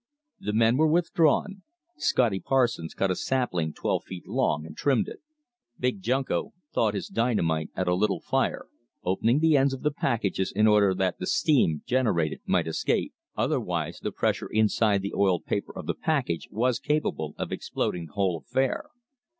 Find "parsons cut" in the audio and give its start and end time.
2.39-3.11